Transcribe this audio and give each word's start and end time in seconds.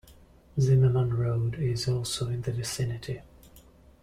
Zimmerman 0.59 1.13
Road 1.15 1.59
is 1.59 1.87
also 1.87 2.27
in 2.29 2.41
the 2.41 2.51
vicinity. 2.51 3.21